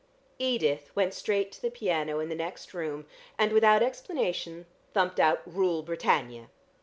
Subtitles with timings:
[0.39, 3.05] Edith went straight to the piano in the next room,
[3.37, 6.47] and without explanation, thumped out "Rule Britannia."